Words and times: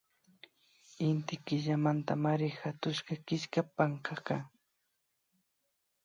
Inti 1.07 1.35
Killamantamari 1.45 2.47
hatushka 2.59 3.11
killka 3.25 3.61
pankaka 3.75 4.35